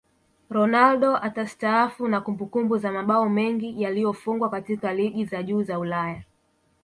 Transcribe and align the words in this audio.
Ronaldo 0.49 1.15
atastaafu 1.17 2.07
na 2.07 2.21
kumbukumbu 2.21 2.77
za 2.77 2.91
mabao 2.91 3.29
mengi 3.29 3.81
yaliyofungwa 3.81 4.49
katika 4.49 4.93
ligi 4.93 5.25
za 5.25 5.43
juu 5.43 5.63
za 5.63 5.79
Ulaya 5.79 6.23